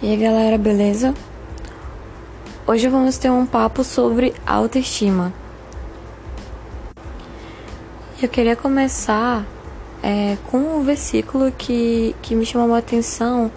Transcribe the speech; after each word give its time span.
E 0.00 0.10
aí 0.10 0.16
galera, 0.16 0.56
beleza? 0.56 1.12
Hoje 2.64 2.86
vamos 2.86 3.18
ter 3.18 3.32
um 3.32 3.44
papo 3.44 3.82
sobre 3.82 4.32
autoestima. 4.46 5.32
Eu 8.22 8.28
queria 8.28 8.54
começar 8.54 9.44
é, 10.00 10.38
com 10.52 10.58
um 10.58 10.84
versículo 10.84 11.50
que, 11.50 12.14
que 12.22 12.36
me 12.36 12.46
chamou 12.46 12.76
a 12.76 12.78
atenção, 12.78 13.50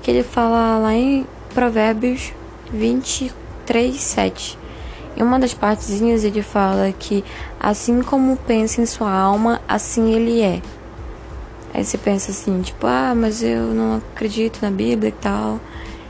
que 0.00 0.08
ele 0.08 0.22
fala 0.22 0.78
lá 0.78 0.94
em 0.94 1.26
Provérbios 1.52 2.32
23, 2.72 4.00
7. 4.00 4.56
Em 5.16 5.22
uma 5.24 5.40
das 5.40 5.52
partezinhas 5.52 6.22
ele 6.22 6.42
fala 6.42 6.92
que 6.92 7.24
assim 7.58 8.02
como 8.02 8.36
pensa 8.36 8.80
em 8.80 8.86
sua 8.86 9.10
alma, 9.10 9.60
assim 9.66 10.12
ele 10.12 10.42
é. 10.42 10.62
Aí 11.74 11.84
você 11.84 11.98
pensa 11.98 12.30
assim, 12.30 12.62
tipo, 12.62 12.86
ah, 12.86 13.14
mas 13.16 13.42
eu 13.42 13.74
não 13.74 13.96
acredito 13.96 14.60
na 14.62 14.70
Bíblia 14.70 15.08
e 15.08 15.12
tal. 15.20 15.58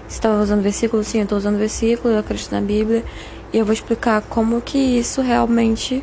Estava 0.09 0.43
usando 0.43 0.63
versículo? 0.63 1.05
Sim, 1.05 1.19
eu 1.19 1.25
estou 1.25 1.37
usando 1.37 1.59
versículo, 1.59 2.15
eu 2.15 2.21
acredito 2.21 2.51
na 2.51 2.61
Bíblia. 2.61 3.05
E 3.53 3.59
eu 3.59 3.65
vou 3.65 3.73
explicar 3.73 4.23
como 4.23 4.61
que 4.61 4.79
isso 4.79 5.21
realmente 5.21 6.03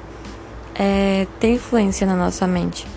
é, 0.76 1.26
tem 1.40 1.56
influência 1.56 2.06
na 2.06 2.16
nossa 2.16 2.46
mente. 2.46 2.88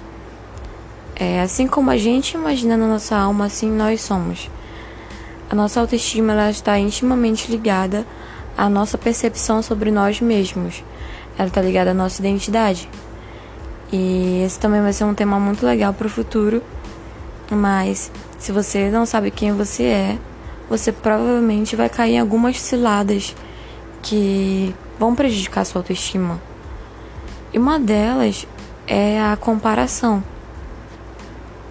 É, 1.17 1.41
assim 1.41 1.67
como 1.67 1.91
a 1.91 1.97
gente 1.97 2.35
imagina 2.35 2.77
na 2.77 2.87
nossa 2.87 3.17
alma, 3.17 3.47
assim 3.47 3.71
nós 3.71 4.03
somos. 4.03 4.51
A 5.51 5.55
nossa 5.55 5.81
autoestima 5.81 6.33
ela 6.33 6.51
está 6.51 6.79
intimamente 6.79 7.51
ligada 7.51 8.07
à 8.57 8.69
nossa 8.69 8.99
percepção 8.99 9.63
sobre 9.63 9.91
nós 9.91 10.21
mesmos. 10.21 10.85
Ela 11.39 11.49
está 11.49 11.63
ligada 11.63 11.93
à 11.93 11.95
nossa 11.95 12.21
identidade. 12.21 12.89
E 13.91 14.43
esse 14.45 14.59
também 14.59 14.83
vai 14.83 14.93
ser 14.93 15.05
um 15.05 15.15
tema 15.15 15.41
muito 15.41 15.65
legal 15.65 15.95
para 15.95 16.07
o 16.07 16.11
futuro. 16.11 16.63
Mas 17.51 18.13
se 18.39 18.53
você 18.53 18.91
não 18.91 19.07
sabe 19.07 19.31
quem 19.31 19.53
você 19.53 19.85
é, 19.85 20.19
você 20.69 20.93
provavelmente 20.93 21.75
vai 21.75 21.89
cair 21.89 22.15
em 22.15 22.19
algumas 22.19 22.61
ciladas 22.61 23.35
que 24.03 24.75
vão 24.99 25.15
prejudicar 25.15 25.65
sua 25.65 25.81
autoestima. 25.81 26.41
E 27.53 27.59
uma 27.59 27.79
delas 27.79 28.47
é 28.87 29.21
a 29.21 29.37
comparação. 29.37 30.23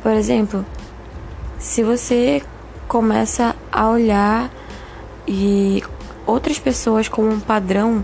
Por 0.01 0.11
exemplo, 0.11 0.65
se 1.59 1.83
você 1.83 2.41
começa 2.87 3.55
a 3.71 3.89
olhar 3.89 4.49
e 5.27 5.83
outras 6.25 6.57
pessoas 6.57 7.07
como 7.07 7.29
um 7.29 7.39
padrão, 7.39 8.03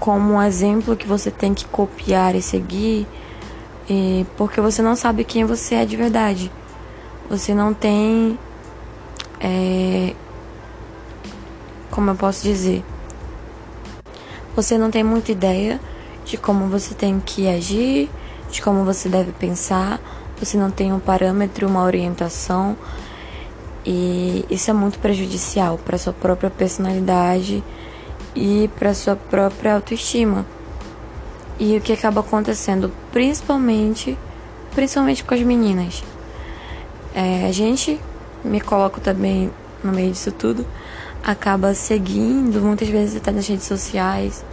como 0.00 0.34
um 0.34 0.42
exemplo 0.42 0.96
que 0.96 1.06
você 1.06 1.30
tem 1.30 1.52
que 1.54 1.64
copiar 1.66 2.34
e 2.34 2.42
seguir, 2.42 3.06
e 3.88 4.26
porque 4.36 4.60
você 4.60 4.82
não 4.82 4.96
sabe 4.96 5.24
quem 5.24 5.44
você 5.44 5.76
é 5.76 5.84
de 5.84 5.96
verdade. 5.96 6.50
Você 7.28 7.54
não 7.54 7.74
tem 7.74 8.38
é, 9.40 10.14
como 11.90 12.10
eu 12.10 12.14
posso 12.14 12.42
dizer? 12.42 12.84
Você 14.54 14.78
não 14.78 14.90
tem 14.90 15.04
muita 15.04 15.32
ideia 15.32 15.80
de 16.24 16.36
como 16.36 16.66
você 16.68 16.94
tem 16.94 17.20
que 17.20 17.48
agir, 17.48 18.10
de 18.50 18.62
como 18.62 18.84
você 18.84 19.08
deve 19.08 19.32
pensar, 19.32 20.00
você 20.38 20.56
não 20.56 20.70
tem 20.70 20.92
um 20.92 20.98
parâmetro, 20.98 21.66
uma 21.66 21.82
orientação, 21.82 22.76
e 23.84 24.44
isso 24.50 24.70
é 24.70 24.74
muito 24.74 24.98
prejudicial 24.98 25.78
para 25.78 25.96
sua 25.96 26.12
própria 26.12 26.50
personalidade 26.50 27.62
e 28.34 28.68
para 28.78 28.92
sua 28.92 29.14
própria 29.14 29.74
autoestima. 29.74 30.44
E 31.58 31.76
o 31.76 31.80
que 31.80 31.92
acaba 31.92 32.20
acontecendo, 32.20 32.92
principalmente, 33.12 34.18
principalmente 34.74 35.22
com 35.22 35.34
as 35.34 35.40
meninas, 35.40 36.02
é, 37.14 37.46
a 37.46 37.52
gente 37.52 38.00
me 38.46 38.60
coloco 38.60 39.00
também 39.00 39.50
no 39.82 39.92
meio 39.92 40.12
disso 40.12 40.32
tudo, 40.32 40.66
acaba 41.22 41.74
seguindo, 41.74 42.60
muitas 42.60 42.88
vezes 42.88 43.16
até 43.16 43.30
nas 43.30 43.46
redes 43.46 43.66
sociais, 43.66 44.44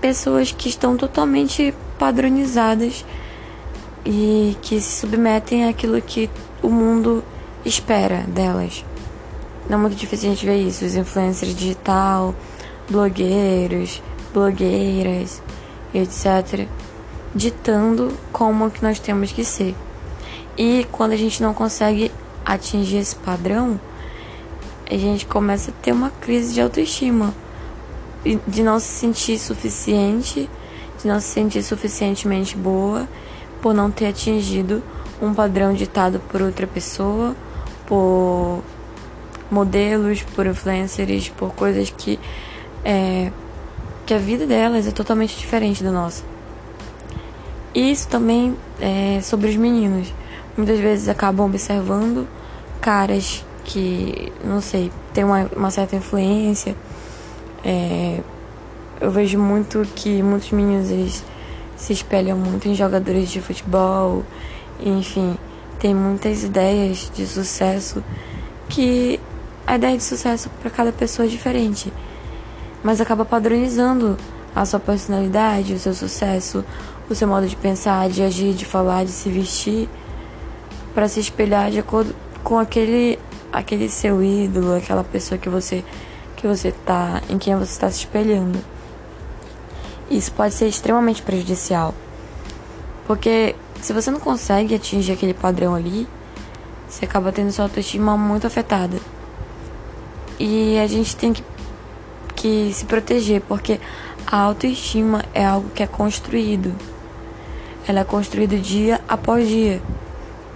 pessoas 0.00 0.52
que 0.52 0.68
estão 0.68 0.96
totalmente 0.96 1.74
padronizadas 1.98 3.04
e 4.04 4.56
que 4.60 4.80
se 4.80 5.00
submetem 5.00 5.68
àquilo 5.68 6.00
que 6.02 6.28
o 6.62 6.68
mundo 6.68 7.24
espera 7.64 8.24
delas. 8.28 8.84
Não 9.68 9.78
é 9.78 9.80
muito 9.80 9.96
difícil 9.96 10.30
a 10.30 10.34
gente 10.34 10.44
ver 10.44 10.58
isso, 10.58 10.84
os 10.84 10.94
influencers 10.94 11.54
digital, 11.54 12.34
blogueiros, 12.90 14.02
blogueiras, 14.32 15.42
etc, 15.94 16.68
ditando 17.34 18.12
como 18.30 18.70
que 18.70 18.82
nós 18.82 18.98
temos 18.98 19.32
que 19.32 19.44
ser. 19.44 19.74
E 20.58 20.86
quando 20.92 21.12
a 21.12 21.16
gente 21.16 21.42
não 21.42 21.54
consegue 21.54 22.12
atingir 22.44 22.98
esse 22.98 23.16
padrão, 23.16 23.80
a 24.90 24.96
gente 24.96 25.26
começa 25.26 25.70
a 25.70 25.74
ter 25.82 25.92
uma 25.92 26.10
crise 26.10 26.52
de 26.52 26.60
autoestima, 26.60 27.34
de 28.46 28.62
não 28.62 28.78
se 28.78 28.86
sentir 28.86 29.38
suficiente, 29.38 30.48
de 31.00 31.08
não 31.08 31.20
se 31.20 31.28
sentir 31.28 31.62
suficientemente 31.62 32.56
boa 32.56 33.08
por 33.60 33.74
não 33.74 33.90
ter 33.90 34.06
atingido 34.06 34.82
um 35.20 35.32
padrão 35.32 35.72
ditado 35.72 36.20
por 36.28 36.42
outra 36.42 36.66
pessoa, 36.66 37.34
por 37.86 38.62
modelos, 39.50 40.22
por 40.22 40.46
influencers, 40.46 41.28
por 41.30 41.54
coisas 41.54 41.90
que 41.90 42.18
é, 42.84 43.30
que 44.04 44.12
a 44.12 44.18
vida 44.18 44.46
delas 44.46 44.86
é 44.86 44.90
totalmente 44.90 45.36
diferente 45.38 45.82
da 45.82 45.90
nossa. 45.90 46.22
Isso 47.74 48.06
também 48.08 48.56
é 48.80 49.20
sobre 49.22 49.48
os 49.48 49.56
meninos 49.56 50.12
muitas 50.56 50.78
vezes 50.78 51.08
acabam 51.08 51.46
observando 51.46 52.26
caras 52.80 53.44
que, 53.64 54.32
não 54.44 54.60
sei, 54.60 54.92
tem 55.12 55.24
uma, 55.24 55.48
uma 55.56 55.70
certa 55.70 55.96
influência. 55.96 56.76
É, 57.64 58.20
eu 59.00 59.10
vejo 59.10 59.38
muito 59.38 59.86
que 59.94 60.22
muitos 60.22 60.50
meninos 60.50 60.90
eles 60.90 61.24
se 61.76 61.92
espelham 61.92 62.36
muito 62.36 62.68
em 62.68 62.74
jogadores 62.74 63.30
de 63.30 63.40
futebol, 63.40 64.22
enfim, 64.80 65.36
tem 65.78 65.94
muitas 65.94 66.44
ideias 66.44 67.10
de 67.14 67.26
sucesso 67.26 68.02
que 68.68 69.18
a 69.66 69.76
ideia 69.76 69.96
de 69.96 70.02
sucesso 70.02 70.50
para 70.60 70.70
cada 70.70 70.92
pessoa 70.92 71.26
é 71.26 71.28
diferente, 71.28 71.92
mas 72.82 73.00
acaba 73.00 73.24
padronizando 73.24 74.16
a 74.54 74.64
sua 74.64 74.78
personalidade, 74.78 75.72
o 75.72 75.78
seu 75.78 75.94
sucesso, 75.94 76.64
o 77.08 77.14
seu 77.14 77.26
modo 77.26 77.46
de 77.46 77.56
pensar, 77.56 78.08
de 78.08 78.22
agir, 78.22 78.54
de 78.54 78.64
falar, 78.64 79.04
de 79.04 79.10
se 79.10 79.28
vestir 79.28 79.88
para 80.94 81.08
se 81.08 81.20
espelhar 81.20 81.70
de 81.70 81.78
acordo 81.80 82.14
com 82.42 82.58
aquele 82.58 83.18
aquele 83.52 83.88
seu 83.88 84.22
ídolo, 84.22 84.74
aquela 84.74 85.04
pessoa 85.04 85.38
que 85.38 85.48
você 85.48 85.84
que 86.36 86.46
você 86.46 86.72
tá 86.72 87.22
em 87.28 87.38
quem 87.38 87.56
você 87.56 87.72
está 87.72 87.90
se 87.90 88.00
espelhando. 88.00 88.58
Isso 90.10 90.30
pode 90.32 90.54
ser 90.54 90.66
extremamente 90.68 91.22
prejudicial. 91.22 91.94
Porque 93.06 93.56
se 93.80 93.92
você 93.92 94.10
não 94.10 94.20
consegue 94.20 94.74
atingir 94.74 95.12
aquele 95.12 95.34
padrão 95.34 95.74
ali, 95.74 96.06
você 96.88 97.04
acaba 97.04 97.32
tendo 97.32 97.50
sua 97.50 97.64
autoestima 97.64 98.16
muito 98.16 98.46
afetada. 98.46 98.98
E 100.38 100.78
a 100.78 100.86
gente 100.86 101.16
tem 101.16 101.32
que, 101.32 101.44
que 102.34 102.72
se 102.72 102.84
proteger, 102.84 103.40
porque 103.42 103.80
a 104.26 104.36
autoestima 104.38 105.24
é 105.32 105.44
algo 105.44 105.70
que 105.70 105.82
é 105.82 105.86
construído. 105.86 106.74
Ela 107.86 108.00
é 108.00 108.04
construída 108.04 108.56
dia 108.56 109.00
após 109.08 109.48
dia 109.48 109.82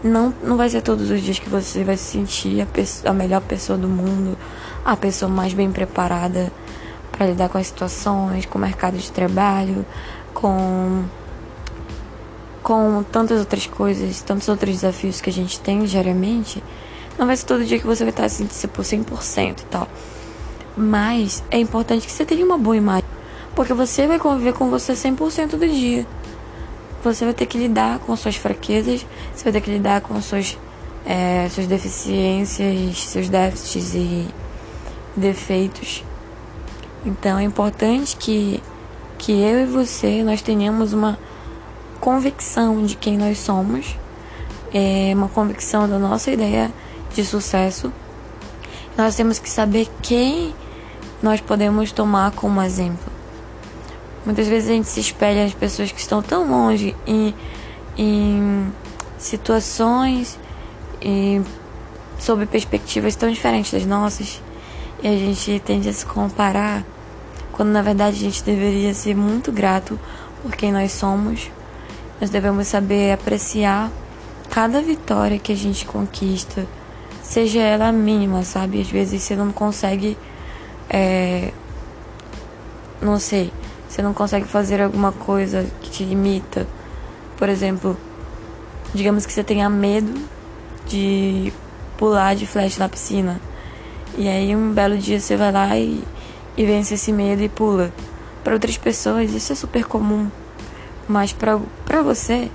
não, 0.02 0.32
não 0.42 0.56
vai 0.56 0.68
ser 0.68 0.82
todos 0.82 1.10
os 1.10 1.20
dias 1.20 1.38
que 1.38 1.48
você 1.48 1.82
vai 1.82 1.96
se 1.96 2.04
sentir 2.04 2.60
a, 2.60 3.10
a 3.10 3.12
melhor 3.12 3.40
pessoa 3.40 3.78
do 3.78 3.88
mundo, 3.88 4.36
a 4.84 4.96
pessoa 4.96 5.30
mais 5.30 5.52
bem 5.52 5.70
preparada 5.70 6.52
para 7.10 7.26
lidar 7.26 7.48
com 7.48 7.58
as 7.58 7.66
situações, 7.66 8.46
com 8.46 8.58
o 8.58 8.60
mercado 8.60 8.96
de 8.96 9.10
trabalho, 9.10 9.84
com 10.32 11.04
com 12.62 13.02
tantas 13.02 13.40
outras 13.40 13.66
coisas, 13.66 14.20
tantos 14.20 14.46
outros 14.46 14.74
desafios 14.74 15.22
que 15.22 15.30
a 15.30 15.32
gente 15.32 15.58
tem 15.58 15.84
diariamente, 15.84 16.62
não 17.18 17.26
vai 17.26 17.34
ser 17.34 17.46
todo 17.46 17.64
dia 17.64 17.78
que 17.78 17.86
você 17.86 18.04
vai 18.04 18.10
estar 18.10 18.28
se 18.28 18.46
sentindo 18.46 18.68
por 18.68 18.84
100% 18.84 19.60
e 19.60 19.64
tal. 19.64 19.88
Mas 20.76 21.42
é 21.50 21.58
importante 21.58 22.06
que 22.06 22.12
você 22.12 22.26
tenha 22.26 22.44
uma 22.44 22.58
boa 22.58 22.76
imagem, 22.76 23.08
porque 23.54 23.72
você 23.72 24.06
vai 24.06 24.18
conviver 24.18 24.52
com 24.52 24.68
você 24.68 24.92
100% 24.92 25.56
do 25.56 25.66
dia 25.66 26.06
você 27.02 27.24
vai 27.24 27.34
ter 27.34 27.46
que 27.46 27.58
lidar 27.58 27.98
com 28.00 28.14
suas 28.16 28.36
fraquezas, 28.36 29.06
você 29.34 29.44
vai 29.44 29.52
ter 29.52 29.60
que 29.60 29.70
lidar 29.70 30.00
com 30.00 30.20
suas, 30.20 30.58
é, 31.06 31.48
suas 31.50 31.66
deficiências, 31.66 33.04
seus 33.04 33.28
déficits 33.28 33.94
e 33.94 34.26
defeitos. 35.16 36.04
Então 37.04 37.38
é 37.38 37.44
importante 37.44 38.16
que, 38.16 38.62
que 39.16 39.32
eu 39.32 39.60
e 39.60 39.66
você 39.66 40.22
nós 40.22 40.42
tenhamos 40.42 40.92
uma 40.92 41.18
convicção 42.00 42.84
de 42.84 42.96
quem 42.96 43.16
nós 43.16 43.38
somos, 43.38 43.96
é, 44.72 45.12
uma 45.14 45.28
convicção 45.28 45.88
da 45.88 45.98
nossa 45.98 46.30
ideia 46.30 46.70
de 47.14 47.24
sucesso. 47.24 47.92
Nós 48.96 49.14
temos 49.14 49.38
que 49.38 49.48
saber 49.48 49.88
quem 50.02 50.54
nós 51.22 51.40
podemos 51.40 51.92
tomar 51.92 52.32
como 52.32 52.60
exemplo. 52.62 53.17
Muitas 54.24 54.46
vezes 54.46 54.68
a 54.68 54.72
gente 54.72 54.88
se 54.88 55.00
espelha 55.00 55.44
nas 55.44 55.54
pessoas 55.54 55.90
que 55.90 56.00
estão 56.00 56.20
tão 56.20 56.48
longe 56.48 56.94
em, 57.06 57.34
em 57.96 58.72
situações, 59.18 60.38
em 61.00 61.44
sob 62.18 62.46
perspectivas 62.46 63.14
tão 63.16 63.30
diferentes 63.30 63.72
das 63.72 63.86
nossas 63.86 64.42
e 65.02 65.06
a 65.06 65.16
gente 65.16 65.60
tende 65.64 65.88
a 65.88 65.92
se 65.92 66.04
comparar 66.04 66.84
quando 67.52 67.70
na 67.70 67.82
verdade 67.82 68.16
a 68.16 68.20
gente 68.20 68.42
deveria 68.42 68.92
ser 68.94 69.16
muito 69.16 69.50
grato 69.50 69.98
por 70.42 70.54
quem 70.54 70.72
nós 70.72 70.92
somos. 70.92 71.50
Nós 72.20 72.30
devemos 72.30 72.66
saber 72.68 73.12
apreciar 73.12 73.90
cada 74.50 74.80
vitória 74.80 75.38
que 75.38 75.52
a 75.52 75.56
gente 75.56 75.84
conquista, 75.84 76.66
seja 77.22 77.60
ela 77.60 77.92
mínima, 77.92 78.42
sabe? 78.42 78.80
Às 78.80 78.88
vezes 78.88 79.22
você 79.22 79.36
não 79.36 79.52
consegue, 79.52 80.16
é, 80.88 81.52
não 83.00 83.18
sei, 83.18 83.52
você 83.88 84.02
não 84.02 84.12
consegue 84.12 84.46
fazer 84.46 84.82
alguma 84.82 85.12
coisa 85.12 85.66
que 85.80 85.90
te 85.90 86.04
limita. 86.04 86.66
Por 87.36 87.48
exemplo, 87.48 87.96
digamos 88.94 89.24
que 89.24 89.32
você 89.32 89.42
tenha 89.42 89.68
medo 89.70 90.12
de 90.86 91.52
pular 91.96 92.34
de 92.34 92.46
flash 92.46 92.76
na 92.76 92.88
piscina. 92.88 93.40
E 94.16 94.28
aí 94.28 94.54
um 94.54 94.72
belo 94.72 94.98
dia 94.98 95.18
você 95.18 95.36
vai 95.36 95.50
lá 95.50 95.76
e, 95.76 96.02
e 96.56 96.66
vence 96.66 96.94
esse 96.94 97.12
medo 97.12 97.42
e 97.42 97.48
pula. 97.48 97.92
Para 98.44 98.54
outras 98.54 98.76
pessoas 98.76 99.32
isso 99.32 99.52
é 99.52 99.56
super 99.56 99.84
comum, 99.84 100.30
mas 101.08 101.32
para 101.32 101.56
você, 102.02 102.50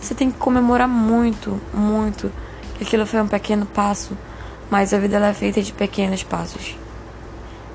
você 0.00 0.14
tem 0.14 0.30
que 0.30 0.38
comemorar 0.38 0.88
muito, 0.88 1.60
muito 1.72 2.32
que 2.76 2.84
aquilo 2.84 3.06
foi 3.06 3.20
um 3.20 3.28
pequeno 3.28 3.66
passo, 3.66 4.16
mas 4.70 4.94
a 4.94 4.98
vida 4.98 5.18
é 5.18 5.34
feita 5.34 5.60
de 5.62 5.72
pequenos 5.72 6.22
passos. 6.22 6.79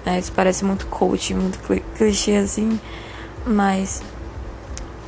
É, 0.06 0.19
isso 0.19 0.31
parece 0.31 0.63
muito 0.63 0.86
coach, 0.86 1.34
muito 1.34 1.57
clichê 1.98 2.36
assim, 2.36 2.80
mas 3.46 4.04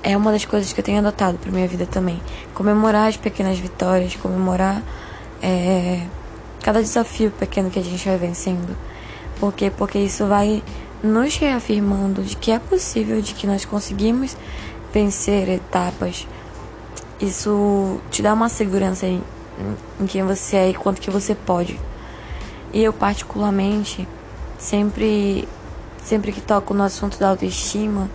é 0.01 0.17
uma 0.17 0.31
das 0.31 0.43
coisas 0.43 0.73
que 0.73 0.79
eu 0.79 0.83
tenho 0.83 0.97
adotado 0.97 1.37
para 1.37 1.51
minha 1.51 1.67
vida 1.67 1.85
também. 1.85 2.19
Comemorar 2.53 3.07
as 3.07 3.15
pequenas 3.15 3.59
vitórias, 3.59 4.15
comemorar 4.15 4.81
é, 5.41 6.01
cada 6.63 6.81
desafio 6.81 7.29
pequeno 7.29 7.69
que 7.69 7.77
a 7.77 7.83
gente 7.83 8.07
vai 8.07 8.17
vencendo. 8.17 8.75
Por 9.39 9.53
quê? 9.53 9.69
Porque 9.69 9.99
isso 9.99 10.25
vai 10.25 10.63
nos 11.03 11.35
reafirmando 11.37 12.23
de 12.23 12.35
que 12.35 12.51
é 12.51 12.57
possível, 12.57 13.21
de 13.21 13.35
que 13.35 13.45
nós 13.45 13.65
conseguimos 13.65 14.35
vencer 14.91 15.47
etapas. 15.47 16.27
Isso 17.21 17.99
te 18.09 18.23
dá 18.23 18.33
uma 18.33 18.49
segurança 18.49 19.05
em, 19.05 19.21
em 19.99 20.07
quem 20.07 20.23
você 20.23 20.55
é 20.55 20.69
e 20.69 20.73
quanto 20.73 20.99
que 20.99 21.11
você 21.11 21.35
pode. 21.35 21.79
E 22.73 22.83
eu 22.83 22.91
particularmente 22.91 24.07
sempre 24.57 25.47
sempre 26.03 26.31
que 26.31 26.39
toco 26.39 26.73
no 26.73 26.83
assunto 26.83 27.19
da 27.19 27.29
autoestima, 27.29 28.09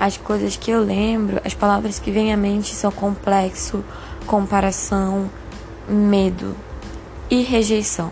as 0.00 0.16
coisas 0.16 0.56
que 0.56 0.70
eu 0.70 0.82
lembro, 0.82 1.40
as 1.44 1.52
palavras 1.52 1.98
que 1.98 2.10
vêm 2.10 2.32
à 2.32 2.36
mente 2.36 2.74
são 2.74 2.90
complexo, 2.90 3.84
comparação, 4.26 5.30
medo 5.86 6.56
e 7.30 7.42
rejeição. 7.42 8.10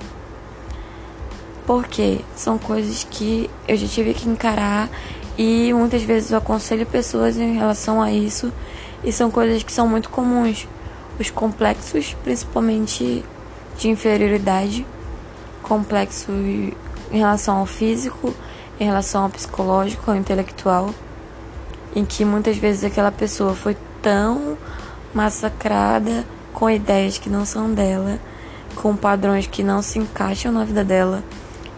Porque 1.66 2.20
são 2.36 2.58
coisas 2.58 3.04
que 3.10 3.48
eu 3.66 3.76
já 3.76 3.86
tive 3.86 4.12
que 4.12 4.28
encarar 4.28 4.90
e 5.38 5.72
muitas 5.72 6.02
vezes 6.02 6.30
eu 6.30 6.38
aconselho 6.38 6.84
pessoas 6.84 7.38
em 7.38 7.54
relação 7.54 8.02
a 8.02 8.12
isso 8.12 8.52
e 9.02 9.10
são 9.10 9.30
coisas 9.30 9.62
que 9.62 9.72
são 9.72 9.88
muito 9.88 10.10
comuns. 10.10 10.68
Os 11.18 11.30
complexos, 11.30 12.14
principalmente 12.22 13.24
de 13.78 13.88
inferioridade, 13.88 14.86
complexo 15.62 16.32
em 17.12 17.18
relação 17.18 17.58
ao 17.58 17.66
físico, 17.66 18.34
em 18.80 18.84
relação 18.84 19.24
ao 19.24 19.30
psicológico, 19.30 20.10
ao 20.10 20.16
intelectual, 20.16 20.90
em 21.94 22.04
que 22.04 22.24
muitas 22.24 22.56
vezes 22.56 22.82
aquela 22.82 23.12
pessoa 23.12 23.54
foi 23.54 23.76
tão 24.00 24.56
massacrada 25.14 26.24
com 26.52 26.68
ideias 26.68 27.18
que 27.18 27.28
não 27.28 27.44
são 27.44 27.72
dela, 27.72 28.18
com 28.74 28.96
padrões 28.96 29.46
que 29.46 29.62
não 29.62 29.82
se 29.82 29.98
encaixam 29.98 30.50
na 30.50 30.64
vida 30.64 30.82
dela 30.82 31.22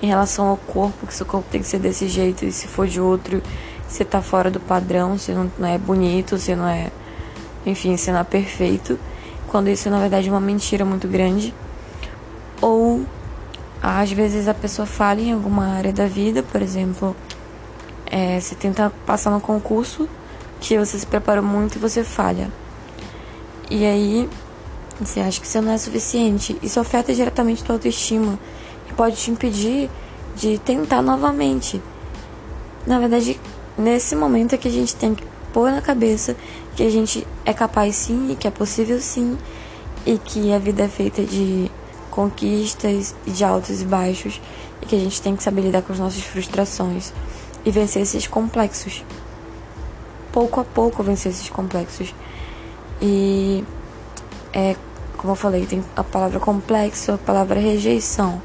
em 0.01 0.07
relação 0.07 0.47
ao 0.49 0.57
corpo, 0.57 1.07
que 1.07 1.15
seu 1.15 1.27
corpo 1.27 1.49
tem 1.51 1.61
que 1.61 1.67
ser 1.67 1.79
desse 1.79 2.09
jeito, 2.09 2.45
e 2.45 2.53
se 2.53 2.69
for 2.69 2.87
de 2.87 3.01
outro, 3.01 3.43
você 3.89 4.05
tá 4.05 4.21
fora 4.21 4.51
do 4.51 4.61
padrão, 4.61 5.17
você 5.17 5.33
não, 5.33 5.67
é 5.67 5.79
bonito, 5.79 6.39
você 6.39 6.55
não 6.55 6.69
é. 6.69 6.91
Enfim, 7.65 7.97
você 7.97 8.13
não 8.13 8.21
é 8.21 8.25
perfeito. 8.25 8.99
Quando 9.49 9.69
isso 9.69 9.89
na 9.89 9.99
verdade 9.99 10.29
é 10.29 10.31
uma 10.31 10.41
mentira 10.41 10.85
muito 10.85 11.09
grande. 11.09 11.55
Ou 12.61 13.05
às 13.87 14.11
vezes 14.13 14.49
a 14.49 14.55
pessoa 14.55 14.87
falha 14.87 15.21
em 15.21 15.33
alguma 15.33 15.67
área 15.67 15.93
da 15.93 16.07
vida, 16.07 16.43
por 16.43 16.63
exemplo, 16.63 17.15
é, 18.07 18.41
você 18.41 18.55
tenta 18.55 18.91
passar 19.05 19.31
no 19.31 19.41
concurso 19.41 20.09
que 20.61 20.79
você 20.79 20.99
se 20.99 21.07
preparou 21.07 21.45
muito 21.45 21.77
e 21.77 21.79
você 21.79 22.03
falha. 22.03 22.51
E 23.71 23.85
aí 23.85 24.29
você 25.01 25.21
acha 25.21 25.41
que 25.41 25.47
você 25.47 25.61
não 25.61 25.73
é 25.73 25.79
suficiente. 25.79 26.59
Isso 26.63 26.81
afeta 26.81 27.13
diretamente 27.13 27.63
a 27.63 27.67
tua 27.67 27.77
autoestima 27.77 28.39
pode 28.95 29.17
te 29.17 29.31
impedir 29.31 29.91
de 30.37 30.59
tentar 30.59 31.03
novamente. 31.03 31.83
Na 32.87 32.99
verdade, 32.99 33.39
nesse 33.77 34.17
momento 34.17 34.55
é 34.55 34.59
que 34.59 34.69
a 34.69 34.71
gente 34.71 34.97
tem 34.97 35.15
que 35.15 35.25
pôr 35.53 35.71
na 35.71 35.81
cabeça 35.81 36.37
que 36.75 36.83
a 36.83 36.91
gente 36.91 37.27
é 37.45 37.53
capaz 37.53 37.95
sim 37.95 38.33
e 38.33 38.37
que 38.37 38.49
é 38.49 38.51
possível 38.51 39.01
sim 39.01 39.39
e 40.05 40.19
que 40.19 40.53
a 40.53 40.59
vida 40.59 40.85
é 40.85 40.89
feita 40.89 41.23
de 41.23 41.71
conquistas 42.15 43.15
e 43.27 43.31
de 43.33 43.45
altos 43.45 43.83
e 43.83 43.85
baixos 43.85 44.41
e 44.81 44.87
que 44.87 44.95
a 44.95 44.99
gente 44.99 45.21
tem 45.21 45.35
que 45.35 45.43
saber 45.43 45.63
lidar 45.63 45.83
com 45.83 45.93
as 45.93 45.99
nossas 45.99 46.23
frustrações 46.23 47.13
e 47.65 47.71
vencer 47.71 48.03
esses 48.03 48.29
complexos. 48.29 49.05
Pouco 50.33 50.61
a 50.61 50.65
pouco 50.65 51.03
vencer 51.03 51.33
esses 51.33 51.49
complexos. 51.51 52.15
E 53.03 53.65
é, 54.53 54.77
como 55.17 55.33
eu 55.33 55.37
falei, 55.37 55.67
tem 55.67 55.83
a 55.97 56.05
palavra 56.05 56.39
complexo, 56.39 57.13
a 57.13 57.19
palavra 57.19 57.59
rejeição. 57.59 58.41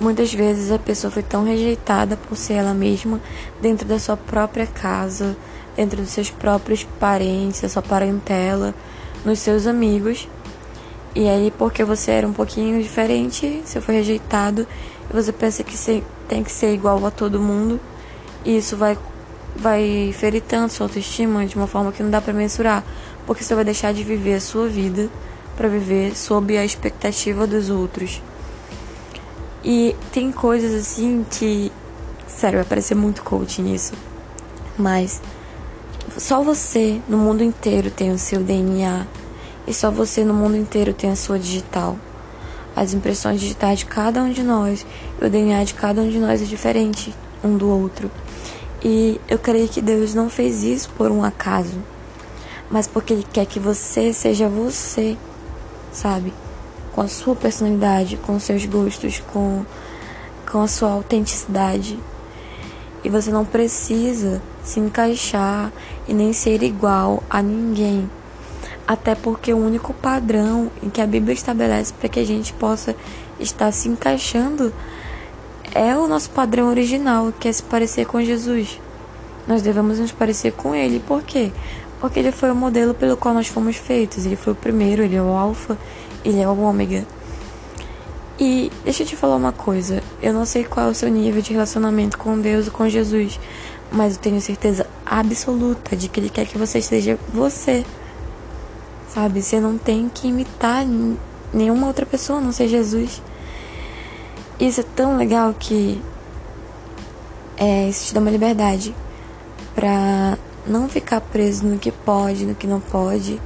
Muitas 0.00 0.32
vezes 0.32 0.70
a 0.70 0.78
pessoa 0.78 1.10
foi 1.10 1.22
tão 1.22 1.44
rejeitada 1.44 2.16
por 2.16 2.36
ser 2.36 2.54
ela 2.54 2.74
mesma 2.74 3.20
dentro 3.60 3.86
da 3.86 3.98
sua 3.98 4.16
própria 4.16 4.66
casa, 4.66 5.36
dentro 5.76 6.00
dos 6.00 6.10
seus 6.10 6.30
próprios 6.30 6.84
parentes, 7.00 7.60
da 7.60 7.68
sua 7.68 7.82
parentela, 7.82 8.74
nos 9.24 9.40
seus 9.40 9.66
amigos. 9.66 10.28
E 11.14 11.28
aí, 11.28 11.52
porque 11.58 11.84
você 11.84 12.10
era 12.10 12.26
um 12.26 12.32
pouquinho 12.32 12.82
diferente, 12.82 13.62
você 13.64 13.80
foi 13.80 13.96
rejeitado 13.96 14.66
e 15.10 15.12
você 15.12 15.30
pensa 15.30 15.62
que 15.62 15.76
você 15.76 16.02
tem 16.26 16.42
que 16.42 16.50
ser 16.50 16.72
igual 16.72 17.04
a 17.04 17.10
todo 17.10 17.38
mundo. 17.38 17.78
E 18.44 18.56
isso 18.56 18.76
vai, 18.76 18.96
vai 19.54 20.14
ferir 20.18 20.42
tanto 20.42 20.72
sua 20.72 20.86
autoestima 20.86 21.44
de 21.44 21.54
uma 21.54 21.66
forma 21.66 21.92
que 21.92 22.02
não 22.02 22.10
dá 22.10 22.20
para 22.20 22.32
mensurar. 22.32 22.82
Porque 23.26 23.44
você 23.44 23.54
vai 23.54 23.64
deixar 23.64 23.92
de 23.92 24.02
viver 24.02 24.34
a 24.34 24.40
sua 24.40 24.66
vida 24.68 25.10
para 25.56 25.68
viver 25.68 26.16
sob 26.16 26.56
a 26.56 26.64
expectativa 26.64 27.46
dos 27.46 27.68
outros. 27.68 28.22
E 29.62 29.94
tem 30.10 30.32
coisas 30.32 30.74
assim 30.74 31.24
que. 31.30 31.70
Sério, 32.26 32.58
vai 32.60 32.66
parecer 32.66 32.94
muito 32.94 33.22
coach 33.22 33.60
nisso. 33.60 33.92
Mas 34.78 35.20
só 36.16 36.42
você 36.42 37.00
no 37.06 37.18
mundo 37.18 37.44
inteiro 37.44 37.90
tem 37.90 38.10
o 38.10 38.18
seu 38.18 38.42
DNA. 38.42 39.06
E 39.72 39.74
só 39.74 39.90
você 39.90 40.22
no 40.22 40.34
mundo 40.34 40.54
inteiro 40.54 40.92
tem 40.92 41.10
a 41.10 41.16
sua 41.16 41.38
digital. 41.38 41.96
As 42.76 42.92
impressões 42.92 43.40
digitais 43.40 43.78
de 43.78 43.86
cada 43.86 44.22
um 44.22 44.30
de 44.30 44.42
nós 44.42 44.84
e 45.18 45.24
o 45.24 45.30
DNA 45.30 45.64
de 45.64 45.72
cada 45.72 46.02
um 46.02 46.10
de 46.10 46.18
nós 46.18 46.42
é 46.42 46.44
diferente 46.44 47.14
um 47.42 47.56
do 47.56 47.70
outro. 47.70 48.10
E 48.84 49.18
eu 49.26 49.38
creio 49.38 49.66
que 49.66 49.80
Deus 49.80 50.12
não 50.12 50.28
fez 50.28 50.62
isso 50.62 50.90
por 50.90 51.10
um 51.10 51.24
acaso, 51.24 51.78
mas 52.70 52.86
porque 52.86 53.14
Ele 53.14 53.24
quer 53.32 53.46
que 53.46 53.58
você 53.58 54.12
seja 54.12 54.46
você, 54.46 55.16
sabe? 55.90 56.34
com 56.92 57.00
a 57.00 57.08
sua 57.08 57.34
personalidade, 57.34 58.18
com 58.18 58.38
seus 58.38 58.66
gostos, 58.66 59.22
com, 59.32 59.64
com 60.50 60.60
a 60.60 60.68
sua 60.68 60.90
autenticidade. 60.90 61.98
E 63.02 63.08
você 63.08 63.30
não 63.30 63.46
precisa 63.46 64.42
se 64.62 64.78
encaixar 64.78 65.72
e 66.06 66.12
nem 66.12 66.34
ser 66.34 66.62
igual 66.62 67.22
a 67.30 67.40
ninguém. 67.40 68.10
Até 68.86 69.14
porque 69.14 69.52
o 69.52 69.58
único 69.58 69.94
padrão 69.94 70.70
em 70.82 70.90
que 70.90 71.00
a 71.00 71.06
Bíblia 71.06 71.34
estabelece 71.34 71.92
para 71.92 72.08
que 72.08 72.20
a 72.20 72.24
gente 72.24 72.52
possa 72.52 72.96
estar 73.38 73.72
se 73.72 73.88
encaixando 73.88 74.72
é 75.74 75.96
o 75.96 76.06
nosso 76.06 76.30
padrão 76.30 76.68
original, 76.68 77.32
que 77.38 77.48
é 77.48 77.52
se 77.52 77.62
parecer 77.62 78.06
com 78.06 78.22
Jesus. 78.22 78.80
Nós 79.46 79.62
devemos 79.62 79.98
nos 79.98 80.12
parecer 80.12 80.52
com 80.52 80.74
Ele. 80.74 81.00
Por 81.00 81.22
quê? 81.22 81.52
Porque 82.00 82.18
Ele 82.18 82.32
foi 82.32 82.50
o 82.50 82.54
modelo 82.54 82.92
pelo 82.92 83.16
qual 83.16 83.34
nós 83.34 83.46
fomos 83.46 83.76
feitos. 83.76 84.26
Ele 84.26 84.36
foi 84.36 84.52
o 84.52 84.56
primeiro, 84.56 85.02
Ele 85.02 85.16
é 85.16 85.22
o 85.22 85.28
Alfa 85.28 85.78
ele 86.24 86.40
é 86.40 86.48
o 86.48 86.58
ômega. 86.58 87.04
E 88.38 88.70
deixa 88.84 89.02
eu 89.02 89.06
te 89.06 89.16
falar 89.16 89.36
uma 89.36 89.52
coisa, 89.52 90.02
eu 90.20 90.32
não 90.32 90.44
sei 90.44 90.64
qual 90.64 90.88
é 90.88 90.90
o 90.90 90.94
seu 90.94 91.08
nível 91.08 91.42
de 91.42 91.52
relacionamento 91.52 92.18
com 92.18 92.40
Deus 92.40 92.66
e 92.66 92.70
com 92.70 92.88
Jesus, 92.88 93.38
mas 93.90 94.14
eu 94.14 94.20
tenho 94.20 94.40
certeza 94.40 94.86
absoluta 95.04 95.94
de 95.94 96.08
que 96.08 96.18
ele 96.18 96.30
quer 96.30 96.46
que 96.46 96.58
você 96.58 96.80
seja 96.80 97.18
você. 97.32 97.84
Sabe, 99.12 99.42
você 99.42 99.60
não 99.60 99.76
tem 99.76 100.08
que 100.08 100.28
imitar 100.28 100.86
nenhuma 101.52 101.86
outra 101.86 102.06
pessoa, 102.06 102.40
não 102.40 102.50
ser 102.50 102.66
Jesus. 102.66 103.20
Isso 104.58 104.80
é 104.80 104.84
tão 104.96 105.18
legal 105.18 105.52
que 105.52 106.00
é, 107.58 107.90
isso 107.90 108.06
te 108.06 108.14
dá 108.14 108.20
uma 108.20 108.30
liberdade 108.30 108.94
pra 109.74 110.38
não 110.66 110.88
ficar 110.88 111.20
preso 111.20 111.66
no 111.66 111.78
que 111.78 111.92
pode, 111.92 112.46
no 112.46 112.54
que 112.54 112.66
não 112.66 112.80
pode 112.80 113.38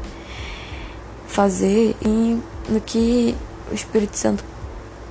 fazer 1.27 1.97
e 2.01 2.41
no 2.69 2.81
que 2.81 3.35
o 3.69 3.75
Espírito 3.75 4.17
Santo 4.17 4.45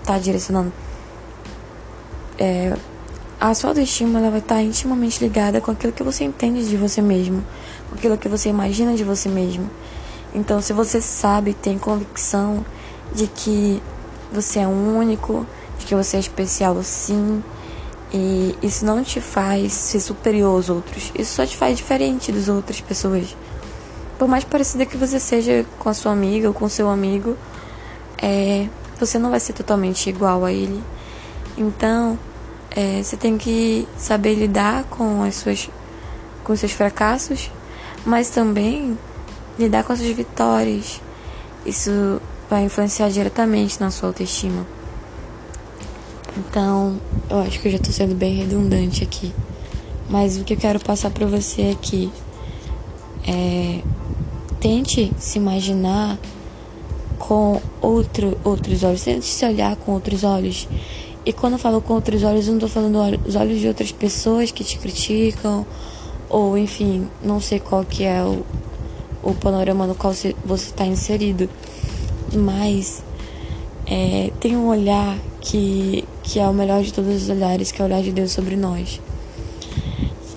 tá 0.06 0.18
direcionando. 0.18 0.72
É, 2.40 2.78
a 3.42 3.54
sua 3.54 3.72
autoestima 3.72 4.20
ela 4.20 4.30
vai 4.30 4.40
estar 4.40 4.56
tá 4.56 4.62
intimamente 4.62 5.22
ligada 5.22 5.60
com 5.60 5.72
aquilo 5.72 5.92
que 5.92 6.02
você 6.02 6.24
entende 6.24 6.66
de 6.66 6.78
você 6.78 7.02
mesmo, 7.02 7.44
com 7.90 7.96
aquilo 7.96 8.18
que 8.18 8.30
você 8.30 8.48
imagina 8.48 8.96
de 8.96 9.04
você 9.04 9.28
mesmo. 9.28 9.70
Então, 10.36 10.62
se 10.62 10.74
você 10.74 11.00
sabe, 11.00 11.54
tem 11.54 11.80
convicção 11.80 12.66
de 13.14 13.26
que 13.26 13.82
você 14.30 14.60
é 14.60 14.68
único, 14.68 15.46
de 15.80 15.86
que 15.86 15.96
você 15.96 16.18
é 16.18 16.20
especial 16.20 16.78
sim, 16.84 17.42
e 18.14 18.54
isso 18.62 18.86
não 18.86 19.02
te 19.02 19.22
faz 19.22 19.72
ser 19.72 20.02
superior 20.02 20.54
aos 20.54 20.70
outros, 20.70 21.10
isso 21.18 21.36
só 21.36 21.46
te 21.46 21.56
faz 21.56 21.78
diferente 21.78 22.34
das 22.34 22.50
outras 22.50 22.82
pessoas. 22.82 23.34
Por 24.20 24.28
mais 24.28 24.44
parecida 24.44 24.86
que 24.86 24.98
você 24.98 25.22
seja 25.22 25.66
com 25.80 25.88
a 25.88 25.94
sua 25.94 26.12
amiga 26.12 26.50
ou 26.50 26.54
com 26.54 26.68
seu 26.68 26.90
amigo, 26.90 27.38
é, 28.22 28.68
você 29.00 29.18
não 29.18 29.32
vai 29.32 29.40
ser 29.40 29.54
totalmente 29.54 30.10
igual 30.10 30.44
a 30.44 30.52
ele. 30.52 30.84
Então, 31.58 32.20
é, 32.72 33.02
você 33.02 33.16
tem 33.16 33.38
que 33.38 33.88
saber 33.98 34.36
lidar 34.36 34.84
com 34.86 35.24
as 35.24 35.36
suas 35.36 35.70
com 36.44 36.56
seus 36.56 36.74
fracassos, 36.74 37.50
mas 38.06 38.30
também 38.30 38.98
lidar 39.58 39.84
com 39.84 39.94
as 39.94 40.00
suas 40.00 40.12
vitórias. 40.12 41.02
Isso 41.66 42.22
vai 42.50 42.64
influenciar 42.64 43.10
diretamente 43.10 43.80
na 43.80 43.90
sua 43.90 44.10
autoestima. 44.10 44.66
Então, 46.38 47.00
eu 47.30 47.40
acho 47.40 47.60
que 47.60 47.68
eu 47.68 47.72
já 47.72 47.78
estou 47.78 47.94
sendo 47.94 48.14
bem 48.14 48.36
redundante 48.36 49.04
aqui. 49.04 49.34
Mas 50.10 50.38
o 50.38 50.44
que 50.44 50.54
eu 50.54 50.58
quero 50.58 50.80
passar 50.80 51.10
para 51.10 51.26
você 51.26 51.76
aqui 51.80 52.12
é 53.28 53.82
tente 54.60 55.12
se 55.18 55.38
imaginar 55.38 56.18
com 57.18 57.62
outro, 57.82 58.38
outros 58.44 58.84
olhos, 58.84 59.04
tente 59.04 59.26
se 59.26 59.46
olhar 59.46 59.76
com 59.76 59.94
outros 59.94 60.24
olhos. 60.24 60.68
E 61.26 61.34
quando 61.34 61.54
eu 61.54 61.60
falo 61.60 61.82
com 61.82 61.94
outros 61.94 62.24
olhos, 62.24 62.48
eu 62.48 62.54
não 62.54 62.66
estou 62.66 62.70
falando 62.70 63.26
os 63.28 63.36
olhos 63.36 63.60
de 63.60 63.68
outras 63.68 63.92
pessoas 63.92 64.52
que 64.52 64.64
te 64.64 64.78
criticam, 64.78 65.66
ou 66.30 66.58
enfim, 66.58 67.08
não 67.24 67.40
sei 67.40 67.60
qual 67.60 67.84
que 67.84 68.04
é 68.04 68.24
o, 68.24 68.46
o 69.26 69.34
panorama 69.34 69.88
no 69.88 69.96
qual 69.96 70.14
você 70.14 70.36
está 70.46 70.86
inserido. 70.86 71.50
Mas 72.34 73.04
é, 73.86 74.32
tem 74.40 74.56
um 74.56 74.68
olhar 74.68 75.18
que, 75.42 76.06
que 76.24 76.40
é 76.40 76.48
o 76.48 76.54
melhor 76.54 76.82
de 76.84 76.94
todos 76.94 77.24
os 77.24 77.30
olhares, 77.30 77.72
que 77.72 77.82
é 77.82 77.84
o 77.84 77.88
olhar 77.88 78.02
de 78.02 78.12
Deus 78.12 78.32
sobre 78.32 78.56
nós. 78.56 79.02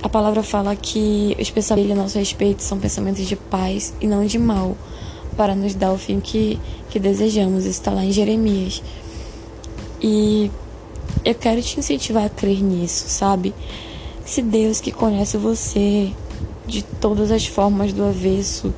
A 0.02 0.08
palavra 0.08 0.42
fala 0.42 0.74
que 0.74 1.36
os 1.38 1.50
pensamentos 1.50 1.92
a 1.92 1.94
nosso 1.94 2.18
respeito 2.18 2.62
são 2.62 2.78
pensamentos 2.78 3.26
de 3.26 3.36
paz 3.36 3.92
e 4.00 4.06
não 4.06 4.24
de 4.24 4.38
mal, 4.38 4.76
para 5.36 5.54
nos 5.54 5.74
dar 5.74 5.92
o 5.92 5.98
fim 5.98 6.18
que, 6.18 6.58
que 6.88 6.98
desejamos. 6.98 7.64
Isso 7.64 7.80
está 7.80 7.90
lá 7.90 8.04
em 8.04 8.12
Jeremias. 8.12 8.82
E 10.00 10.50
eu 11.24 11.34
quero 11.34 11.60
te 11.60 11.78
incentivar 11.78 12.24
a 12.24 12.28
crer 12.28 12.62
nisso, 12.62 13.04
sabe? 13.08 13.52
Se 14.24 14.40
Deus 14.40 14.80
que 14.80 14.92
conhece 14.92 15.36
você 15.36 16.12
de 16.68 16.82
todas 16.82 17.32
as 17.32 17.46
formas 17.46 17.92
do 17.92 18.04
avesso 18.04 18.72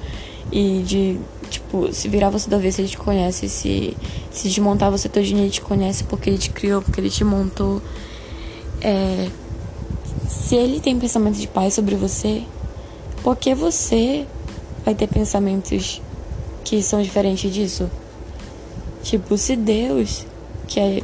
e 0.51 0.83
de 0.83 1.21
Tipo, 1.51 1.93
se 1.93 2.09
virar 2.09 2.31
você 2.31 2.49
da 2.49 2.59
vez, 2.59 2.79
ele 2.79 2.87
te 2.87 2.97
conhece. 2.97 3.49
Se, 3.49 3.97
se 4.31 4.49
desmontar 4.49 4.89
você 4.91 5.09
todinho, 5.09 5.41
ele 5.41 5.51
te 5.51 5.61
conhece 5.61 6.05
porque 6.05 6.31
ele 6.31 6.39
te 6.39 6.51
criou, 6.51 6.81
porque 6.81 7.01
ele 7.01 7.11
te 7.11 7.25
montou. 7.25 7.83
É, 8.81 9.29
se 10.29 10.55
ele 10.55 10.81
tem 10.81 10.97
pensamento 10.99 11.37
de 11.37 11.49
paz 11.49 11.75
sobre 11.75 11.97
você, 11.97 12.45
por 13.23 13.37
que 13.37 13.53
você 13.53 14.25
vai 14.85 14.95
ter 14.95 15.09
pensamentos 15.09 16.01
que 16.65 16.81
são 16.83 17.03
diferentes 17.03 17.53
disso? 17.53 17.91
Tipo, 19.03 19.37
se 19.37 19.57
Deus, 19.57 20.25
que 20.69 20.79
é 20.79 21.03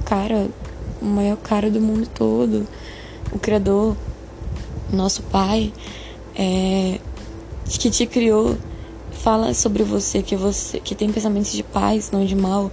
o 0.00 0.04
cara, 0.04 0.48
o 1.02 1.04
maior 1.04 1.36
cara 1.36 1.70
do 1.70 1.80
mundo 1.80 2.08
todo, 2.14 2.66
o 3.30 3.38
Criador, 3.38 3.94
nosso 4.90 5.22
Pai, 5.24 5.72
é, 6.34 6.98
que 7.78 7.90
te 7.90 8.06
criou 8.06 8.56
fala 9.24 9.54
sobre 9.54 9.82
você 9.82 10.22
que 10.22 10.36
você 10.36 10.78
que 10.80 10.94
tem 10.94 11.10
pensamentos 11.10 11.52
de 11.52 11.62
paz, 11.62 12.10
não 12.10 12.24
de 12.24 12.34
mal. 12.34 12.70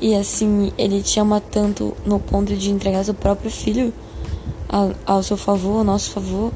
E 0.00 0.14
assim, 0.14 0.70
ele 0.78 1.02
te 1.02 1.18
ama 1.18 1.40
tanto 1.40 1.96
no 2.04 2.20
ponto 2.20 2.54
de 2.54 2.70
entregar 2.70 3.04
seu 3.04 3.14
próprio 3.14 3.50
filho 3.50 3.92
ao, 5.06 5.22
seu 5.22 5.36
favor, 5.36 5.78
ao 5.78 5.84
nosso 5.84 6.10
favor. 6.10 6.52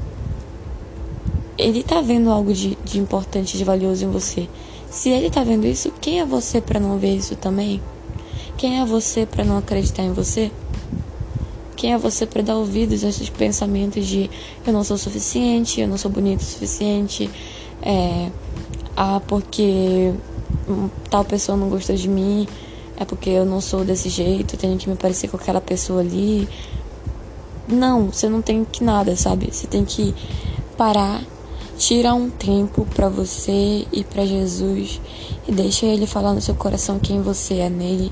Ele 1.57 1.83
tá 1.83 1.99
vendo 1.99 2.29
algo 2.29 2.53
de, 2.53 2.77
de 2.85 2.99
importante, 2.99 3.57
de 3.57 3.63
valioso 3.63 4.05
em 4.05 4.09
você. 4.09 4.47
Se 4.89 5.09
ele 5.09 5.29
tá 5.29 5.43
vendo 5.43 5.65
isso, 5.65 5.91
quem 5.99 6.19
é 6.19 6.25
você 6.25 6.61
para 6.61 6.79
não 6.79 6.97
ver 6.97 7.15
isso 7.15 7.35
também? 7.35 7.81
Quem 8.55 8.79
é 8.79 8.85
você 8.85 9.25
para 9.25 9.43
não 9.43 9.57
acreditar 9.57 10.03
em 10.03 10.13
você? 10.13 10.51
Quem 11.83 11.91
é 11.91 11.97
você 11.97 12.25
para 12.25 12.41
dar 12.41 12.55
ouvidos 12.55 13.03
a 13.03 13.09
esses 13.09 13.29
pensamentos 13.29 14.07
de 14.07 14.31
eu 14.65 14.71
não 14.71 14.85
sou 14.85 14.97
suficiente, 14.97 15.81
eu 15.81 15.87
não 15.89 15.97
sou 15.97 16.09
bonito 16.09 16.39
o 16.39 16.45
suficiente, 16.45 17.29
é, 17.81 18.31
ah, 18.95 19.21
porque 19.27 20.13
tal 21.09 21.25
pessoa 21.25 21.57
não 21.57 21.67
gostou 21.67 21.93
de 21.93 22.07
mim, 22.07 22.47
é 22.95 23.03
porque 23.03 23.29
eu 23.31 23.43
não 23.43 23.59
sou 23.59 23.83
desse 23.83 24.07
jeito, 24.07 24.55
tenho 24.55 24.77
que 24.77 24.87
me 24.87 24.95
parecer 24.95 25.27
com 25.27 25.35
aquela 25.35 25.59
pessoa 25.59 25.99
ali. 25.99 26.47
Não, 27.67 28.13
você 28.13 28.29
não 28.29 28.41
tem 28.41 28.63
que 28.63 28.81
nada, 28.81 29.17
sabe? 29.17 29.49
Você 29.51 29.67
tem 29.67 29.83
que 29.83 30.15
parar, 30.77 31.21
tirar 31.77 32.13
um 32.13 32.29
tempo 32.29 32.87
para 32.95 33.09
você 33.09 33.85
e 33.91 34.05
para 34.05 34.25
Jesus 34.25 35.01
e 35.45 35.51
deixa 35.51 35.85
ele 35.85 36.07
falar 36.07 36.33
no 36.33 36.39
seu 36.39 36.55
coração 36.55 36.97
quem 36.97 37.21
você 37.21 37.55
é 37.55 37.69
nele, 37.69 38.09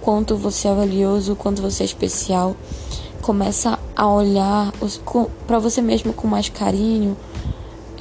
quanto 0.00 0.36
você 0.36 0.66
é 0.66 0.74
valioso, 0.74 1.36
quanto 1.36 1.62
você 1.62 1.84
é 1.84 1.86
especial. 1.86 2.56
Começa 3.22 3.78
a 3.96 4.06
olhar 4.06 4.72
para 5.46 5.58
você 5.58 5.80
mesmo 5.80 6.12
com 6.12 6.28
mais 6.28 6.48
carinho. 6.48 7.16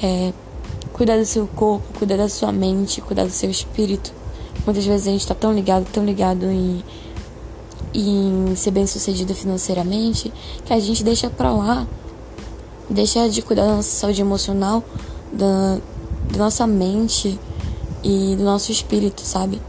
É, 0.02 0.34
cuidar 0.92 1.18
do 1.18 1.26
seu 1.26 1.48
corpo, 1.48 1.98
cuidar 1.98 2.18
da 2.18 2.28
sua 2.28 2.52
mente, 2.52 3.02
cuidar 3.02 3.24
do 3.24 3.32
seu 3.32 3.50
espírito. 3.50 4.14
Muitas 4.66 4.86
vezes 4.86 5.08
a 5.08 5.12
gente 5.12 5.22
está 5.22 5.34
tão 5.34 5.54
ligado, 5.54 5.86
tão 5.92 6.06
ligado 6.06 6.46
em, 6.46 6.84
em 7.94 8.56
ser 8.56 8.72
bem 8.72 8.86
sucedido 8.86 9.34
financeiramente, 9.34 10.32
que 10.66 10.74
a 10.74 10.80
gente 10.80 11.04
deixa 11.04 11.30
pra 11.30 11.52
lá, 11.52 11.88
deixa 12.90 13.28
de 13.30 13.42
cuidar 13.42 13.66
da 13.66 13.76
nossa 13.78 13.90
saúde 13.90 14.22
emocional, 14.22 14.84
da, 15.32 15.80
da 16.32 16.38
nossa 16.38 16.68
mente 16.68 17.40
e 18.04 18.36
do 18.36 18.44
nosso 18.44 18.72
espírito, 18.72 19.22
sabe? 19.22 19.62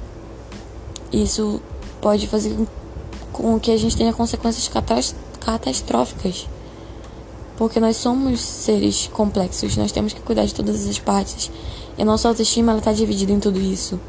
Isso 1.12 1.60
pode 2.00 2.26
fazer 2.26 2.56
com 3.32 3.58
que 3.58 3.70
a 3.70 3.76
gente 3.76 3.96
tenha 3.96 4.12
consequências 4.12 4.68
catastróficas 5.42 6.46
porque 7.62 7.78
nós 7.78 7.96
somos 7.96 8.40
seres 8.40 9.08
complexos, 9.12 9.76
nós 9.76 9.92
temos 9.92 10.12
que 10.12 10.20
cuidar 10.20 10.44
de 10.44 10.52
todas 10.52 10.84
as 10.88 10.98
partes. 10.98 11.50
E 11.96 12.02
a 12.02 12.04
nossa 12.04 12.26
autoestima 12.26 12.76
está 12.76 12.92
dividida 12.92 13.30
em 13.30 13.38
tudo 13.38 13.60
isso. 13.60 14.00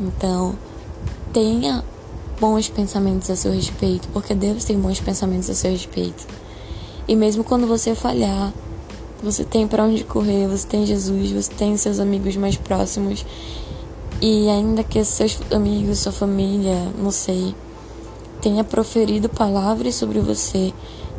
Então, 0.00 0.54
tenha 1.32 1.84
bons 2.40 2.68
pensamentos 2.68 3.30
a 3.30 3.36
seu 3.36 3.52
respeito, 3.52 4.06
porque 4.12 4.34
Deus 4.34 4.64
tem 4.64 4.78
bons 4.78 5.00
pensamentos 5.00 5.48
a 5.48 5.54
seu 5.54 5.70
respeito. 5.70 6.26
E 7.06 7.16
mesmo 7.16 7.42
quando 7.42 7.66
você 7.66 7.94
falhar, 7.94 8.52
você 9.22 9.44
tem 9.44 9.66
para 9.66 9.84
onde 9.84 10.04
correr, 10.04 10.48
você 10.48 10.66
tem 10.66 10.84
Jesus, 10.84 11.30
você 11.30 11.52
tem 11.54 11.76
seus 11.76 12.00
amigos 12.00 12.36
mais 12.36 12.56
próximos. 12.56 13.24
E 14.20 14.48
ainda 14.50 14.84
que 14.84 15.02
seus 15.04 15.38
amigos, 15.50 16.00
sua 16.00 16.12
família, 16.12 16.76
não 16.98 17.10
sei, 17.10 17.54
tenha 18.42 18.64
proferido 18.64 19.28
palavras 19.28 19.94
sobre 19.94 20.18
você 20.18 20.74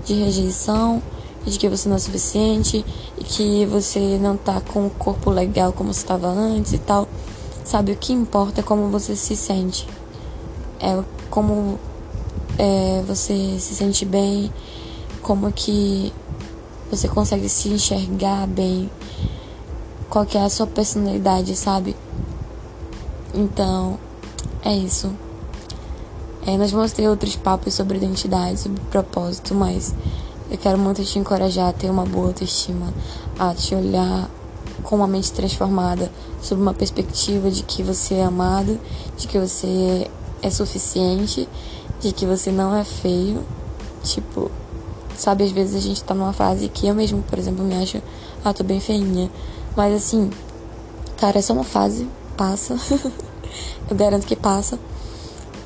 de 0.06 0.14
rejeição, 0.14 1.02
de 1.46 1.58
que 1.58 1.70
você 1.70 1.88
não 1.88 1.96
é 1.96 2.00
suficiente 2.00 2.86
e 3.18 3.24
que 3.24 3.66
você 3.66 4.20
não 4.22 4.36
tá 4.36 4.62
com 4.62 4.86
o 4.86 4.90
corpo 4.90 5.30
legal 5.30 5.72
como 5.72 5.90
estava 5.90 6.28
antes 6.28 6.74
e 6.74 6.78
tal. 6.78 7.08
Sabe, 7.64 7.94
o 7.94 7.96
que 7.96 8.12
importa 8.12 8.60
é 8.60 8.64
como 8.64 8.90
você 8.90 9.16
se 9.16 9.38
sente. 9.38 9.88
É 10.82 11.02
como 11.30 11.80
é, 12.60 13.02
você 13.08 13.58
se 13.58 13.74
sente 13.74 14.06
bem, 14.06 14.52
como 15.22 15.52
que 15.52 16.12
você 16.92 17.08
consegue 17.08 17.48
se 17.48 17.70
enxergar 17.70 18.46
bem, 18.48 18.92
qual 20.10 20.26
que 20.26 20.38
é 20.38 20.42
a 20.42 20.50
sua 20.50 20.68
personalidade, 20.68 21.56
sabe? 21.56 21.96
Então, 23.34 23.98
é 24.64 24.76
isso. 24.76 25.12
É, 26.46 26.58
nós 26.58 26.72
vamos 26.72 26.92
ter 26.92 27.08
outros 27.08 27.38
papos 27.38 27.74
sobre 27.74 27.98
identidade, 27.98 28.60
sobre 28.60 28.82
propósito, 28.92 29.56
mas 29.56 29.96
eu 30.52 30.58
quero 30.58 30.78
muito 30.78 31.02
te 31.06 31.18
encorajar 31.18 31.70
a 31.70 31.74
ter 31.74 31.90
uma 31.90 32.06
boa 32.06 32.28
autoestima, 32.28 32.94
a 33.40 33.56
te 33.56 33.74
olhar 33.74 34.30
com 34.84 34.98
uma 34.98 35.08
mente 35.08 35.32
transformada, 35.32 36.12
sob 36.42 36.62
uma 36.62 36.74
perspectiva 36.74 37.50
de 37.50 37.64
que 37.64 37.82
você 37.82 38.16
é 38.16 38.26
amado, 38.26 38.78
de 39.18 39.26
que 39.26 39.40
você 39.40 40.06
é 40.42 40.50
suficiente, 40.50 41.48
de 42.02 42.12
que 42.12 42.26
você 42.26 42.52
não 42.52 42.76
é 42.76 42.84
feio. 42.84 43.42
Tipo, 44.04 44.52
sabe, 45.16 45.46
às 45.46 45.52
vezes 45.52 45.78
a 45.78 45.80
gente 45.80 46.04
tá 46.04 46.14
numa 46.14 46.34
fase 46.34 46.68
que 46.68 46.88
eu 46.88 46.94
mesmo, 46.94 47.24
por 47.24 47.40
exemplo, 47.40 47.64
me 47.64 47.82
acho, 47.82 48.02
ah, 48.44 48.54
tô 48.54 48.66
bem 48.66 48.82
feinha. 48.82 49.32
Mas 49.78 49.96
assim, 49.96 50.30
cara, 51.16 51.40
é 51.40 51.42
só 51.42 51.54
uma 51.54 51.64
fase, 51.64 52.06
passa. 52.36 52.76
eu 53.90 53.96
garanto 53.96 54.28
que 54.28 54.36
passa. 54.36 54.78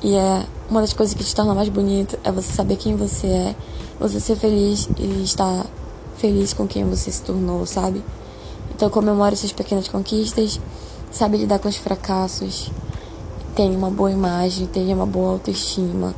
E 0.00 0.14
é 0.14 0.46
uma 0.70 0.82
das 0.82 0.92
coisas 0.92 1.14
que 1.14 1.24
te 1.24 1.34
torna 1.34 1.54
mais 1.54 1.68
bonito 1.68 2.18
é 2.22 2.30
você 2.30 2.52
saber 2.52 2.76
quem 2.76 2.94
você 2.94 3.26
é, 3.26 3.56
você 3.98 4.20
ser 4.20 4.36
feliz 4.36 4.88
e 4.98 5.22
estar 5.22 5.64
feliz 6.18 6.52
com 6.52 6.66
quem 6.66 6.84
você 6.84 7.10
se 7.10 7.22
tornou, 7.22 7.64
sabe? 7.64 8.02
Então 8.74 8.90
comemore 8.90 9.34
suas 9.34 9.52
pequenas 9.52 9.88
conquistas, 9.88 10.60
sabe 11.10 11.38
lidar 11.38 11.58
com 11.58 11.68
os 11.68 11.76
fracassos, 11.76 12.70
tenha 13.54 13.76
uma 13.76 13.90
boa 13.90 14.10
imagem, 14.10 14.66
tenha 14.66 14.94
uma 14.94 15.06
boa 15.06 15.32
autoestima, 15.32 16.14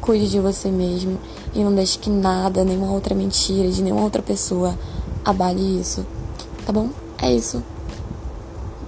cuide 0.00 0.30
de 0.30 0.38
você 0.38 0.70
mesmo 0.70 1.18
e 1.52 1.64
não 1.64 1.74
deixe 1.74 1.98
que 1.98 2.08
nada, 2.08 2.64
nenhuma 2.64 2.92
outra 2.92 3.14
mentira 3.14 3.68
de 3.68 3.82
nenhuma 3.82 4.02
outra 4.02 4.22
pessoa 4.22 4.78
abale 5.24 5.80
isso. 5.80 6.06
Tá 6.64 6.72
bom? 6.72 6.90
É 7.20 7.32
isso. 7.32 7.62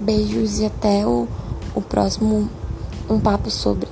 Beijos 0.00 0.60
e 0.60 0.66
até 0.66 1.06
o, 1.06 1.26
o 1.74 1.80
próximo 1.80 2.48
Um 3.10 3.18
Papo 3.18 3.50
Sobre. 3.50 3.88